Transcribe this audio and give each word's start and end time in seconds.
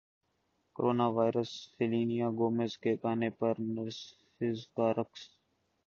corona 0.75 1.07
virus 1.15 1.51
Selena 1.71 2.27
Gomez 2.37 2.71
کے 2.77 2.91
گانے 3.03 3.29
پر 3.39 3.53
نرسز 3.67 4.59
کا 4.75 4.87
رقص 4.93 5.21